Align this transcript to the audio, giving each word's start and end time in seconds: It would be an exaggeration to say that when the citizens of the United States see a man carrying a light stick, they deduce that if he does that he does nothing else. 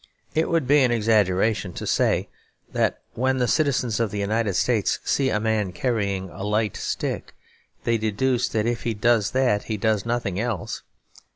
It 0.33 0.49
would 0.49 0.65
be 0.67 0.79
an 0.81 0.89
exaggeration 0.89 1.73
to 1.73 1.85
say 1.85 2.27
that 2.71 3.03
when 3.13 3.37
the 3.37 3.47
citizens 3.47 3.99
of 3.99 4.09
the 4.09 4.17
United 4.17 4.55
States 4.55 4.97
see 5.05 5.29
a 5.29 5.39
man 5.39 5.71
carrying 5.73 6.27
a 6.31 6.41
light 6.43 6.75
stick, 6.75 7.35
they 7.83 7.99
deduce 7.99 8.49
that 8.49 8.65
if 8.65 8.81
he 8.81 8.95
does 8.95 9.29
that 9.29 9.65
he 9.65 9.77
does 9.77 10.03
nothing 10.03 10.39
else. 10.39 10.81